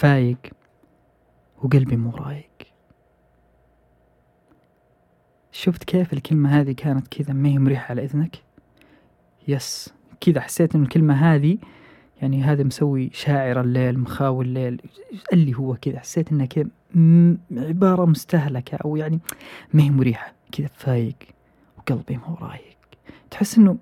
فايق 0.00 0.38
وقلبي 1.62 1.96
مو 1.96 2.10
رايق. 2.10 2.50
شفت 5.52 5.84
كيف 5.84 6.12
الكلمة 6.12 6.60
هذه 6.60 6.72
كانت 6.72 7.08
كذا 7.08 7.32
ما 7.32 7.48
هي 7.48 7.58
مريحة 7.58 7.90
على 7.90 8.04
إذنك؟ 8.04 8.42
يس 9.48 9.94
كذا 10.20 10.40
حسيت 10.40 10.74
إن 10.74 10.82
الكلمة 10.82 11.14
هذه 11.14 11.58
يعني 12.22 12.42
هذا 12.42 12.62
مسوي 12.62 13.10
شاعر 13.12 13.60
الليل 13.60 13.98
مخاوي 13.98 14.44
الليل 14.44 14.82
اللي 15.32 15.54
هو 15.54 15.76
كذا 15.76 15.98
حسيت 15.98 16.32
إنها 16.32 16.46
كذا 16.46 16.68
عبارة 17.52 18.04
مستهلكة 18.04 18.76
أو 18.76 18.96
يعني 18.96 19.20
ما 19.72 19.82
هي 19.82 19.90
مريحة. 19.90 20.32
كذا 20.52 20.68
فايق 20.74 21.16
وقلبي 21.78 22.16
مو 22.16 22.34
رايق. 22.34 22.76
تحس 23.30 23.58
إنه 23.58 23.78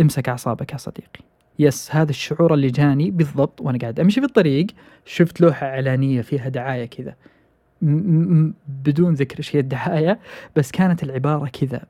امسك 0.00 0.28
أعصابك 0.28 0.72
يا 0.72 0.76
صديقي. 0.78 1.33
يس 1.58 1.94
هذا 1.94 2.10
الشعور 2.10 2.54
اللي 2.54 2.70
جاني 2.70 3.10
بالضبط 3.10 3.60
وأنا 3.60 3.78
قاعد 3.78 4.00
أمشي 4.00 4.20
في 4.20 4.26
الطريق 4.26 4.66
شفت 5.04 5.40
لوحة 5.40 5.66
إعلانية 5.66 6.22
فيها 6.22 6.48
دعاية 6.48 6.84
كذا. 6.84 7.14
بدون 8.68 9.14
ذكر 9.14 9.50
هي 9.52 9.60
الدعاية 9.60 10.18
بس 10.56 10.70
كانت 10.70 11.02
العبارة 11.02 11.48
كذا. 11.48 11.82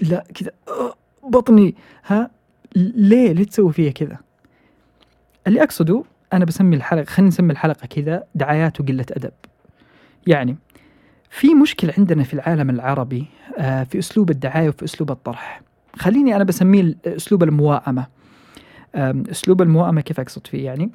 لا 0.00 0.24
كذا 0.34 0.50
بطني 1.24 1.74
ها 2.06 2.30
ليه 2.76 3.32
ليه 3.32 3.44
تسوي 3.44 3.72
فيها 3.72 3.92
كذا؟ 3.92 4.18
اللي 5.46 5.62
أقصده 5.62 6.04
أنا 6.32 6.44
بسمي 6.44 6.76
الحلقة 6.76 7.04
خلينا 7.04 7.28
نسمي 7.28 7.52
الحلقة 7.52 7.86
كذا 7.86 8.24
دعايات 8.34 8.80
وقلة 8.80 9.06
أدب. 9.10 9.32
يعني 10.26 10.56
في 11.30 11.54
مشكلة 11.54 11.94
عندنا 11.98 12.22
في 12.22 12.34
العالم 12.34 12.70
العربي 12.70 13.26
آه، 13.58 13.84
في 13.84 13.98
أسلوب 13.98 14.30
الدعاية 14.30 14.68
وفي 14.68 14.84
أسلوب 14.84 15.10
الطرح. 15.10 15.62
خليني 15.96 16.36
أنا 16.36 16.44
بسميه 16.44 16.96
أسلوب 17.06 17.42
المواءمة. 17.42 18.06
أسلوب 19.30 19.62
المواءمه 19.62 20.00
كيف 20.00 20.20
أقصد 20.20 20.46
فيه 20.46 20.64
يعني؟ 20.64 20.90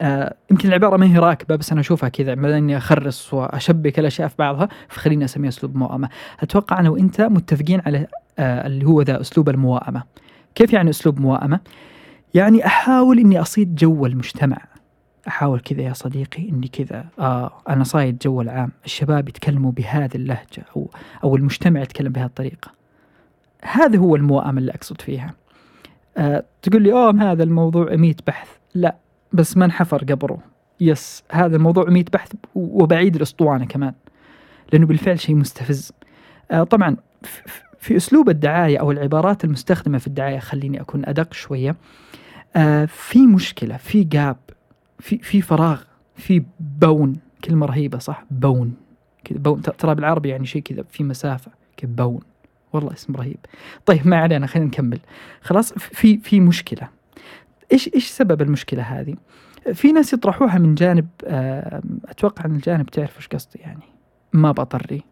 آه 0.00 0.34
يمكن 0.50 0.68
العبارة 0.68 0.96
ما 0.96 1.06
هي 1.06 1.18
راكبة 1.18 1.56
بس 1.56 1.72
أنا 1.72 1.80
أشوفها 1.80 2.08
كذا 2.08 2.34
بدل 2.34 2.52
إني 2.52 2.76
أخرص 2.76 3.34
وأشبك 3.34 3.98
الأشياء 3.98 4.28
في 4.28 4.34
بعضها 4.38 4.68
فخليني 4.88 5.24
أسميها 5.24 5.48
أسلوب 5.48 5.76
مواءمه 5.76 6.08
أتوقع 6.40 6.80
أنا 6.80 6.90
وانت 6.90 7.20
متفقين 7.20 7.82
على 7.86 8.06
آه 8.38 8.66
اللي 8.66 8.86
هو 8.86 9.02
ذا 9.02 9.20
أسلوب 9.20 9.48
المواءمه 9.48 10.02
كيف 10.54 10.72
يعني 10.72 10.90
أسلوب 10.90 11.20
مواءمه 11.20 11.60
يعني 12.34 12.66
أحاول 12.66 13.18
إني 13.18 13.40
أصيد 13.40 13.74
جو 13.74 14.06
المجتمع. 14.06 14.58
أحاول 15.28 15.60
كذا 15.60 15.82
يا 15.82 15.92
صديقي 15.92 16.48
إني 16.48 16.68
كذا 16.68 17.04
آه 17.18 17.52
أنا 17.68 17.84
صايد 17.84 18.18
جو 18.18 18.40
العام. 18.40 18.72
الشباب 18.84 19.28
يتكلموا 19.28 19.72
بهذه 19.72 20.14
اللهجة 20.14 20.64
أو 20.76 20.90
أو 21.24 21.36
المجتمع 21.36 21.80
يتكلم 21.80 22.12
بهذه 22.12 22.26
الطريقة. 22.26 22.70
هذا 23.62 23.98
هو 23.98 24.16
المواءمه 24.16 24.58
اللي 24.58 24.72
أقصد 24.72 25.00
فيها. 25.00 25.34
آه 26.16 26.44
تقول 26.62 26.82
لي 26.82 26.92
اوه 26.92 27.32
هذا 27.32 27.42
الموضوع 27.42 27.96
100 27.96 28.14
بحث. 28.26 28.48
لا 28.74 28.96
بس 29.32 29.56
ما 29.56 29.64
انحفر 29.64 30.04
قبره. 30.04 30.38
يس 30.80 31.22
هذا 31.32 31.56
الموضوع 31.56 31.90
100 31.90 32.04
بحث 32.12 32.32
وبعيد 32.54 33.16
الأسطوانة 33.16 33.66
كمان 33.66 33.94
لأنه 34.72 34.86
بالفعل 34.86 35.20
شيء 35.20 35.34
مستفز. 35.34 35.92
آه 36.50 36.62
طبعا 36.62 36.96
في 37.78 37.96
أسلوب 37.96 38.28
الدعاية 38.28 38.78
أو 38.78 38.90
العبارات 38.90 39.44
المستخدمة 39.44 39.98
في 39.98 40.06
الدعاية 40.06 40.38
خليني 40.38 40.80
أكون 40.80 41.06
أدق 41.06 41.32
شوية. 41.32 41.76
آه 42.56 42.84
في 42.84 43.26
مشكلة 43.26 43.76
في 43.76 44.04
جاب 44.04 44.36
في 44.98 45.18
في 45.18 45.40
فراغ 45.42 45.82
في 46.16 46.42
بون 46.60 47.16
كلمة 47.44 47.66
رهيبة 47.66 47.98
صح؟ 47.98 48.24
بون 48.30 48.74
كذا 49.24 49.38
بون 49.38 49.62
ترى 49.62 49.94
بالعربي 49.94 50.28
يعني 50.28 50.46
شيء 50.46 50.62
كذا 50.62 50.84
في 50.90 51.04
مسافة 51.04 51.50
كذا 51.76 51.90
بون 51.90 52.20
والله 52.76 52.92
اسم 52.92 53.16
رهيب. 53.16 53.38
طيب 53.86 54.06
ما 54.06 54.16
علينا 54.16 54.46
خلينا 54.46 54.68
نكمل. 54.68 55.00
خلاص 55.40 55.72
في 55.72 56.18
في 56.18 56.40
مشكلة. 56.40 56.88
إيش 57.72 57.90
إيش 57.94 58.06
سبب 58.06 58.42
المشكلة 58.42 58.82
هذه؟ 58.82 59.14
في 59.74 59.92
ناس 59.92 60.12
يطرحوها 60.12 60.58
من 60.58 60.74
جانب 60.74 61.08
أتوقع 62.04 62.44
إن 62.44 62.54
الجانب 62.54 62.86
تعرف 62.86 63.16
إيش 63.16 63.28
قصدي 63.28 63.58
يعني. 63.58 63.84
ما 64.32 64.52
بطري 64.52 65.02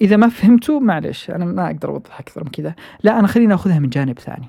إذا 0.00 0.16
ما 0.16 0.28
فهمتوا 0.28 0.80
معلش 0.80 1.30
أنا 1.30 1.44
ما 1.44 1.66
أقدر 1.66 1.88
أوضح 1.88 2.20
أكثر 2.20 2.44
من 2.44 2.50
كذا. 2.50 2.74
لا 3.02 3.18
أنا 3.18 3.26
خليني 3.26 3.54
أخذها 3.54 3.78
من 3.78 3.88
جانب 3.88 4.18
ثاني. 4.18 4.48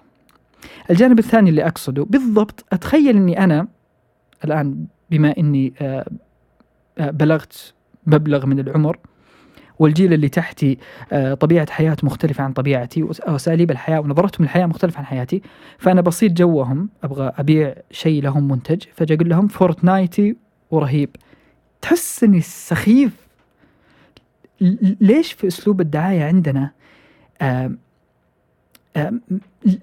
الجانب 0.89 1.19
الثاني 1.19 1.49
اللي 1.49 1.67
أقصده 1.67 2.05
بالضبط 2.05 2.65
أتخيل 2.73 3.15
إني 3.15 3.43
أنا 3.43 3.67
الآن 4.45 4.85
بما 5.09 5.37
إني 5.37 5.73
بلغت 6.99 7.73
مبلغ 8.07 8.45
من 8.45 8.59
العمر 8.59 8.97
والجيل 9.79 10.13
اللي 10.13 10.29
تحتي 10.29 10.77
آه، 11.11 11.33
طبيعة 11.33 11.71
حياة 11.71 11.97
مختلفة 12.03 12.43
عن 12.43 12.53
طبيعتي 12.53 13.03
وأساليب 13.03 13.71
الحياة 13.71 13.99
ونظرتهم 13.99 14.43
للحياة 14.43 14.65
مختلفة 14.65 14.99
عن 14.99 15.05
حياتي. 15.05 15.41
فأنا 15.77 16.01
بصير 16.01 16.29
جوهم 16.29 16.89
أبغى 17.03 17.31
أبيع 17.37 17.75
شيء 17.91 18.23
لهم 18.23 18.47
منتج 18.47 18.83
فجأة 18.95 19.15
أقول 19.15 19.29
لهم 19.29 19.47
فورتنايتي 19.47 20.35
ورهيب 20.71 21.09
تحس 21.81 22.23
إني 22.23 22.41
سخيف. 22.41 23.27
ليش 25.01 25.33
في 25.33 25.47
أسلوب 25.47 25.81
الدعاية 25.81 26.23
عندنا 26.23 26.71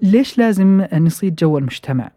ليش 0.01 0.37
لازم 0.37 0.85
نصيد 0.93 1.35
جو 1.35 1.57
المجتمع؟ 1.57 2.11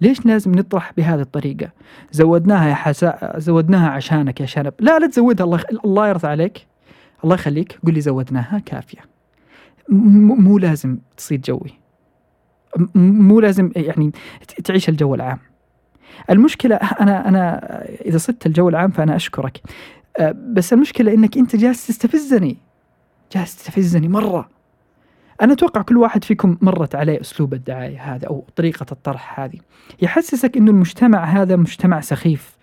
ليش 0.00 0.26
لازم 0.26 0.54
نطرح 0.54 0.92
بهذه 0.96 1.20
الطريقة؟ 1.20 1.68
زودناها 2.12 2.68
يا 2.68 2.74
حساء 2.74 3.38
زودناها 3.38 3.88
عشانك 3.90 4.40
يا 4.40 4.46
شنب. 4.46 4.72
لا 4.80 4.98
لا 4.98 5.06
تزودها 5.06 5.44
الله 5.44 5.64
الله 5.84 6.08
يرضى 6.08 6.28
عليك. 6.28 6.66
الله 7.24 7.34
يخليك. 7.34 7.78
قل 7.86 7.94
لي 7.94 8.00
زودناها 8.00 8.58
كافية. 8.66 9.00
مو 9.88 10.58
لازم 10.58 10.98
تصيد 11.16 11.40
جوي. 11.40 11.70
مو 12.94 13.40
لازم 13.40 13.72
يعني 13.76 14.12
تعيش 14.64 14.88
الجو 14.88 15.14
العام. 15.14 15.38
المشكلة 16.30 16.76
أنا 16.76 17.28
أنا 17.28 17.60
إذا 17.84 18.18
صدت 18.18 18.46
الجو 18.46 18.68
العام 18.68 18.90
فأنا 18.90 19.16
أشكرك. 19.16 19.60
أه، 20.18 20.34
بس 20.52 20.72
المشكلة 20.72 21.14
إنك 21.14 21.36
أنت 21.36 21.56
جالس 21.56 21.86
تستفزني. 21.86 22.56
جالس 23.32 23.56
تستفزني 23.56 24.08
مرة. 24.08 24.48
أنا 25.42 25.52
أتوقع 25.52 25.82
كل 25.82 25.96
واحد 25.96 26.24
فيكم 26.24 26.58
مرت 26.60 26.94
عليه 26.94 27.20
أسلوب 27.20 27.54
الدعاية 27.54 28.14
هذا 28.14 28.26
أو 28.26 28.44
طريقة 28.56 28.86
الطرح 28.92 29.40
هذه. 29.40 29.58
يحسسك 30.02 30.56
إنه 30.56 30.70
المجتمع 30.70 31.24
هذا 31.24 31.56
مجتمع 31.56 32.00
سخيف. 32.00 32.56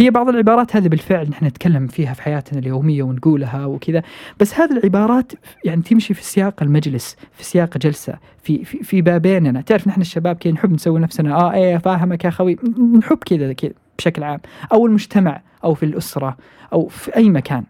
هي 0.00 0.10
بعض 0.10 0.28
العبارات 0.28 0.76
هذه 0.76 0.88
بالفعل 0.88 1.28
نحن 1.30 1.44
نتكلم 1.44 1.86
فيها 1.86 2.14
في 2.14 2.22
حياتنا 2.22 2.58
اليومية 2.58 3.02
ونقولها 3.02 3.66
وكذا 3.66 4.02
بس 4.40 4.54
هذه 4.54 4.72
العبارات 4.72 5.32
يعني 5.64 5.82
تمشي 5.82 6.14
في 6.14 6.24
سياق 6.24 6.62
المجلس 6.62 7.16
في 7.32 7.44
سياق 7.44 7.78
جلسة 7.78 8.14
في 8.42 8.64
في, 8.64 8.82
في 8.82 9.02
بابيننا. 9.02 9.60
تعرف 9.60 9.88
نحن 9.88 10.00
الشباب 10.00 10.36
كذا 10.36 10.52
نحب 10.52 10.72
نسوي 10.72 11.00
نفسنا 11.00 11.34
آه 11.34 11.52
إيه 11.52 11.76
فاهمك 11.76 12.24
يا 12.24 12.30
خوي. 12.30 12.56
نحب 12.98 13.18
كذا 13.18 13.54
بشكل 13.98 14.22
عام. 14.22 14.40
أو 14.72 14.86
المجتمع 14.86 15.40
أو 15.64 15.74
في 15.74 15.82
الأسرة 15.82 16.36
أو 16.72 16.88
في 16.88 17.16
أي 17.16 17.30
مكان. 17.30 17.64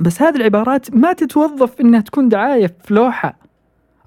بس 0.00 0.22
هذه 0.22 0.36
العبارات 0.36 0.94
ما 0.94 1.12
تتوظف 1.12 1.80
إنها 1.80 2.00
تكون 2.00 2.28
دعاية 2.28 2.74
في 2.84 2.94
لوحة. 2.94 3.36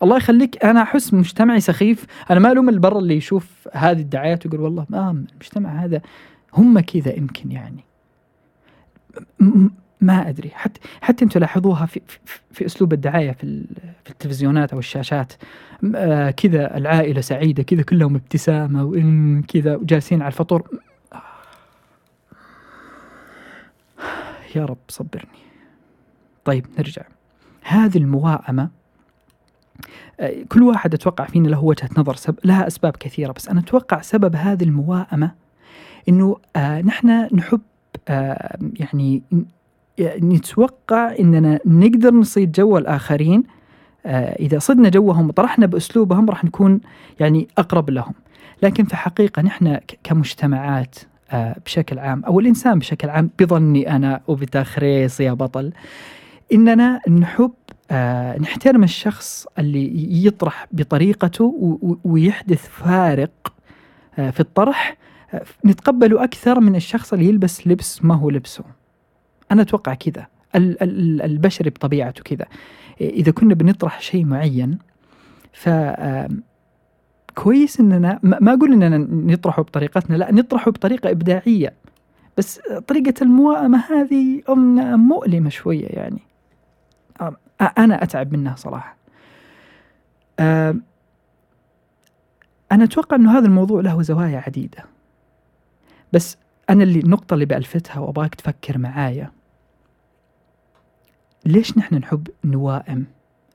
الله 0.03 0.17
يخليك 0.17 0.65
أنا 0.65 0.81
أحس 0.81 1.13
مجتمعي 1.13 1.59
سخيف. 1.59 2.05
أنا 2.31 2.39
ما 2.39 2.51
ألوم 2.51 2.69
البر 2.69 2.99
اللي 2.99 3.15
يشوف 3.15 3.67
هذه 3.73 3.99
الدعايات 3.99 4.45
ويقول 4.45 4.61
والله 4.61 4.85
ما 4.89 5.11
المجتمع 5.31 5.69
هذا 5.69 6.01
هم 6.55 6.79
كذا 6.79 7.17
يمكن 7.17 7.51
يعني. 7.51 7.83
ما 10.01 10.29
أدري. 10.29 10.49
حتى 10.49 10.79
حتى 11.01 11.25
أنتم 11.25 11.39
لاحظوها 11.39 11.85
في, 11.85 12.01
في, 12.07 12.39
في 12.51 12.65
أسلوب 12.65 12.93
الدعاية 12.93 13.31
في 13.31 13.65
في 14.03 14.11
التلفزيونات 14.11 14.73
أو 14.73 14.79
الشاشات. 14.79 15.33
آه 15.95 16.31
كذا 16.31 16.77
العائلة 16.77 17.21
سعيدة 17.21 17.63
كذا 17.63 17.81
كلهم 17.81 18.15
ابتسامة 18.15 18.83
وكذا 18.83 19.75
وجالسين 19.75 20.21
على 20.21 20.27
الفطور. 20.31 20.69
يا 24.55 24.65
رب 24.65 24.77
صبرني. 24.89 25.39
طيب 26.45 26.65
نرجع. 26.77 27.01
هذه 27.61 27.97
المواءمة 27.97 28.69
آه، 30.19 30.43
كل 30.49 30.63
واحد 30.63 30.93
أتوقع 30.93 31.25
فينا 31.25 31.47
له 31.47 31.63
وجهة 31.63 31.89
نظر 31.97 32.15
سب... 32.15 32.35
لها 32.43 32.67
أسباب 32.67 32.95
كثيرة 32.97 33.31
بس 33.31 33.49
أنا 33.49 33.59
أتوقع 33.59 34.01
سبب 34.01 34.35
هذه 34.35 34.63
المواءمة 34.63 35.31
إنه 36.09 36.37
آه 36.55 36.81
نحن 36.81 37.27
نحب 37.33 37.61
آه 38.07 38.57
يعني 38.79 39.21
نتوقع 40.01 41.15
إننا 41.19 41.59
نقدر 41.65 42.13
نصيد 42.13 42.51
جو 42.51 42.77
الآخرين 42.77 43.43
آه 44.05 44.35
إذا 44.39 44.59
صدنا 44.59 44.89
جوهم 44.89 45.27
وطرحنا 45.29 45.65
بأسلوبهم 45.65 46.29
راح 46.29 46.43
نكون 46.43 46.81
يعني 47.19 47.47
أقرب 47.57 47.89
لهم. 47.89 48.13
لكن 48.63 48.85
في 48.85 48.95
حقيقة 48.95 49.41
نحن 49.41 49.77
كمجتمعات 50.03 50.95
آه 51.31 51.55
بشكل 51.65 51.99
عام 51.99 52.25
أو 52.25 52.39
الإنسان 52.39 52.79
بشكل 52.79 53.09
عام 53.09 53.29
بظني 53.39 53.95
أنا 53.95 54.21
وبتخريص 54.27 55.19
يا 55.19 55.33
بطل 55.33 55.71
إننا 56.53 57.01
نحب 57.09 57.51
آه 57.91 58.39
نحترم 58.39 58.83
الشخص 58.83 59.47
اللي 59.59 60.25
يطرح 60.25 60.67
بطريقته 60.71 61.79
ويحدث 62.03 62.67
فارق 62.69 63.53
آه 64.19 64.29
في 64.29 64.39
الطرح 64.39 64.97
نتقبله 65.65 66.23
أكثر 66.23 66.59
من 66.59 66.75
الشخص 66.75 67.13
اللي 67.13 67.25
يلبس 67.25 67.67
لبس 67.67 68.03
ما 68.03 68.15
هو 68.15 68.29
لبسه. 68.29 68.63
أنا 69.51 69.61
أتوقع 69.61 69.93
كذا. 69.93 70.27
البشري 70.55 71.69
بطبيعته 71.69 72.23
كذا. 72.23 72.45
إذا 73.01 73.31
كنا 73.31 73.53
بنطرح 73.53 74.01
شيء 74.01 74.25
معين 74.25 74.77
ف 75.53 75.69
كويس 77.35 77.79
إننا 77.79 78.19
ما 78.23 78.53
أقول 78.53 78.73
إننا 78.73 78.97
نطرحه 79.33 79.61
بطريقتنا 79.61 80.15
لا 80.15 80.31
نطرحه 80.31 80.71
بطريقة 80.71 81.11
إبداعية. 81.11 81.73
بس 82.37 82.59
طريقة 82.87 83.13
المواءمه 83.21 83.83
هذه 83.89 84.43
مؤلمة 84.95 85.49
شوية 85.49 85.87
يعني. 85.87 86.21
أنا 87.77 88.03
أتعب 88.03 88.33
منها 88.33 88.55
صراحة. 88.55 88.97
أنا 92.71 92.83
أتوقع 92.83 93.15
إنه 93.15 93.37
هذا 93.37 93.45
الموضوع 93.45 93.81
له 93.81 94.01
زوايا 94.01 94.43
عديدة. 94.47 94.85
بس 96.13 96.37
أنا 96.69 96.83
اللي 96.83 96.99
النقطة 96.99 97.33
اللي 97.33 97.45
بألفتها 97.45 97.99
وأبغاك 97.99 98.35
تفكر 98.35 98.77
معايا. 98.77 99.31
ليش 101.45 101.77
نحن 101.77 101.95
نحب 101.95 102.27
نوائم 102.43 103.05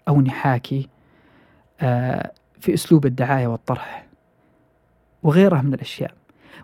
أو 0.08 0.20
نحاكي 0.20 0.88
آه 1.80 2.32
في 2.60 2.74
أسلوب 2.74 3.06
الدعاية 3.06 3.46
والطرح 3.46 4.06
وغيرها 5.22 5.62
من 5.62 5.74
الأشياء؟ 5.74 6.14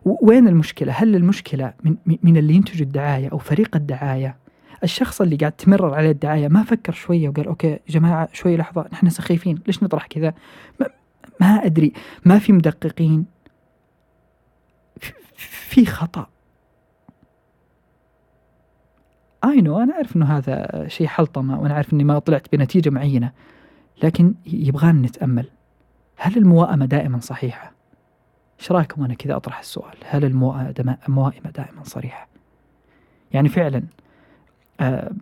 وين 0.05 0.49
المشكلة؟ 0.49 0.93
هل 0.93 1.17
المشكلة 1.17 1.73
من 1.85 1.97
من 2.23 2.37
اللي 2.37 2.55
ينتج 2.55 2.83
الدعاية 2.83 3.29
أو 3.29 3.39
فريق 3.39 3.77
الدعاية؟ 3.77 4.37
الشخص 4.85 5.21
اللي 5.21 5.37
قاعد 5.37 5.53
تمرر 5.53 5.95
عليه 5.95 6.11
الدعاية 6.11 6.49
ما 6.49 6.63
فكر 6.63 6.93
شوية 6.93 7.29
وقال 7.29 7.47
أوكي 7.47 7.69
يا 7.69 7.81
جماعة 7.89 8.29
شوي 8.33 8.57
لحظة 8.57 8.87
نحن 8.93 9.11
سخيفين 9.11 9.59
ليش 9.67 9.83
نطرح 9.83 10.07
كذا؟ 10.07 10.35
ما, 10.81 10.87
ما 11.41 11.47
أدري. 11.65 11.93
ما 12.25 12.39
في 12.39 12.53
مدققين. 12.53 13.25
في 15.39 15.87
خطأ. 15.87 16.27
اي 19.45 19.61
نو 19.61 19.79
أنا 19.83 19.95
أعرف 19.95 20.17
إنه 20.17 20.37
هذا 20.37 20.85
شيء 20.89 21.07
حلطمة 21.07 21.61
وأنا 21.61 21.75
عارف 21.75 21.93
إني 21.93 22.05
ما 22.05 22.19
طلعت 22.19 22.53
بنتيجة 22.53 22.91
معينة. 22.91 23.33
لكن 24.03 24.35
يبغانا 24.47 25.07
نتأمل 25.07 25.51
هل 26.17 26.37
الموائمة 26.37 26.87
دائما 26.87 27.21
صحيحة؟ 27.21 27.73
إيش 28.61 28.73
رأيكم 28.73 29.05
أنا 29.05 29.15
كذا 29.15 29.37
أطرح 29.37 29.59
السؤال؟ 29.59 29.97
هل 30.05 30.25
الموائمة 30.25 31.51
دائما 31.51 31.85
صريحة؟ 31.85 32.29
يعني 33.33 33.49
فعلا 33.49 33.83
آه 34.81 35.13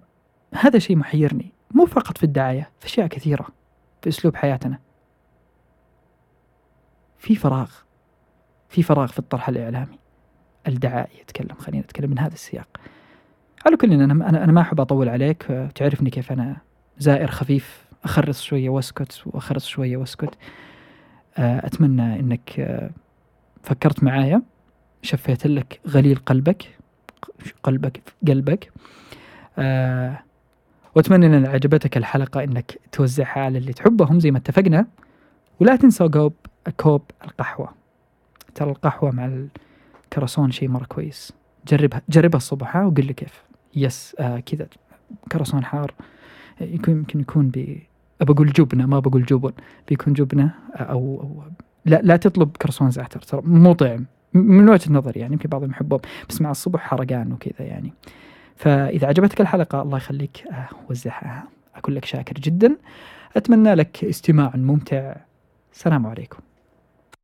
هذا 0.55 0.79
شيء 0.79 0.97
محيرني. 0.97 1.53
مو 1.75 1.87
فقط 1.87 2.19
في 2.19 2.25
الدعاية 2.25 2.71
في 2.81 2.87
أشياء 2.87 3.07
كثيرة 3.07 3.47
في 4.03 4.09
أسلوب 4.09 4.37
حياتنا. 4.37 4.79
في 7.19 7.37
فراغ. 7.37 7.71
في 8.75 8.83
فراغ 8.83 9.07
في 9.07 9.19
الطرح 9.19 9.49
الإعلامي. 9.49 9.99
الدعائي 10.69 11.21
يتكلم 11.21 11.57
خلينا 11.59 11.83
نتكلم 11.83 12.11
من 12.11 12.19
هذا 12.19 12.35
السياق. 12.35 12.69
على 13.67 13.77
كل 13.77 13.93
أنا 13.93 14.29
أنا 14.45 14.53
ما 14.53 14.61
أحب 14.61 14.81
أطول 14.81 15.09
عليك 15.09 15.43
تعرفني 15.75 16.11
كيف 16.11 16.33
أنا 16.33 16.57
زائر 16.99 17.31
خفيف 17.31 17.85
اخرس 18.05 18.43
شوية 18.43 18.69
وأسكت 18.69 19.23
واخرس 19.27 19.67
شوية 19.67 19.97
وأسكت. 19.97 20.35
آه، 21.39 21.67
أتمنى 21.67 22.21
إنك 22.21 22.61
آه، 22.61 22.91
فكرت 23.63 24.05
معايا 24.05 24.43
شفيت 25.03 25.47
لك 25.47 25.81
غليل 25.89 26.17
قلبك 26.17 26.79
قلبك 27.63 28.03
قلبك. 28.29 28.73
أه 29.59 30.19
وأتمنى 30.95 31.27
إن 31.27 31.47
عجبتك 31.47 31.97
الحلقة 31.97 32.45
إنك 32.45 32.79
توزعها 32.93 33.41
على 33.41 33.59
اللي 33.59 33.73
تحبهم 33.73 34.21
زي 34.21 34.31
ما 34.31 34.39
اتفقنا. 34.39 34.87
ولا 35.61 35.77
تنسى 35.77 36.09
كوب 36.09 36.33
كوب 36.77 37.03
القهوة. 37.25 37.84
ترى 38.55 38.71
القهوة 38.71 39.11
مع 39.11 39.47
الكراسون 40.05 40.51
شيء 40.51 40.69
مرة 40.69 40.85
كويس. 40.85 41.33
جربها 41.69 42.03
جربها 42.09 42.37
الصبح 42.37 42.77
وقل 42.77 43.07
لي 43.07 43.13
كيف. 43.13 43.43
يس 43.77 44.17
آه 44.21 44.39
كذا. 44.41 44.67
كراسون 45.33 45.65
حار. 45.65 45.95
يكون 46.61 46.95
يمكن 46.95 47.21
يكون 47.21 47.49
ب 47.49 47.79
بقول 48.21 48.53
جبنة 48.53 48.87
ما 48.87 48.99
بقول 48.99 49.25
جبن. 49.25 49.53
بيكون 49.89 50.13
جبنة 50.13 50.51
أو, 50.75 51.21
أو 51.21 51.43
لا 51.85 52.01
لا 52.03 52.17
تطلب 52.17 52.57
كرسون 52.57 52.91
زعتر 52.91 53.21
ترى. 53.21 53.43
مو 53.45 53.73
طعم. 53.73 54.07
من 54.35 54.69
وجهة 54.69 54.93
نظري 54.93 55.21
يعني 55.21 55.33
يمكن 55.33 55.49
بعضهم 55.49 55.71
يحبهم 55.71 56.01
بس 56.29 56.41
مع 56.41 56.51
الصبح 56.51 56.81
حرقان 56.81 57.33
وكذا 57.33 57.67
يعني. 57.67 57.93
فإذا 58.57 59.07
عجبتك 59.07 59.41
الحلقة 59.41 59.83
الله 59.83 59.97
يخليك 59.97 60.45
آه، 60.53 60.69
وزعها. 60.91 61.45
اكون 61.75 61.95
لك 61.95 62.05
شاكر 62.05 62.35
جدا. 62.35 62.77
أتمنى 63.37 63.75
لك 63.75 64.05
استماع 64.05 64.53
ممتع. 64.57 65.17
السلام 65.73 66.07
عليكم. 66.07 66.39